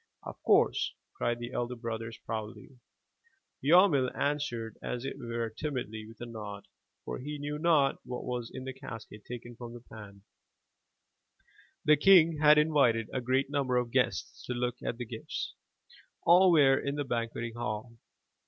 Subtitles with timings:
[0.23, 2.79] "Of course," cried the elder brothers, proudly.
[3.63, 6.65] Yarmil 388 THROUGH FAIRY HALLS answered, as it were timidly, with a nod;
[7.05, 10.23] for he knew not what was in that casket taken from the pan.
[11.85, 15.53] The king had invited a great number of guests to look at the gifts.
[16.23, 17.93] All were in the banqueting hall.